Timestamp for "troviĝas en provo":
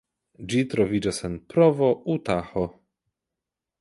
0.71-1.91